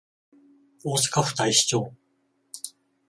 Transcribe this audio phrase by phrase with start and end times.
[0.83, 1.93] 大阪府太子町